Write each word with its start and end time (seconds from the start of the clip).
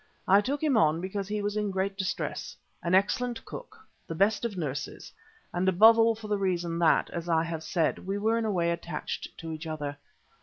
I 0.27 0.41
took 0.41 0.63
him 0.63 0.77
on 0.77 0.99
because 0.99 1.27
he 1.27 1.43
was 1.43 1.55
in 1.55 1.69
great 1.69 1.95
distress, 1.95 2.57
an 2.81 2.95
excellent 2.95 3.45
cook, 3.45 3.77
the 4.07 4.15
best 4.15 4.43
of 4.43 4.57
nurses, 4.57 5.13
and 5.53 5.69
above 5.69 5.99
all 5.99 6.15
for 6.15 6.27
the 6.27 6.39
reason 6.39 6.79
that, 6.79 7.11
as 7.11 7.29
I 7.29 7.43
have 7.43 7.61
said, 7.63 7.99
we 7.99 8.17
were 8.17 8.39
in 8.39 8.45
a 8.45 8.51
way 8.51 8.71
attached 8.71 9.27
to 9.37 9.51
each 9.51 9.67
other. 9.67 9.95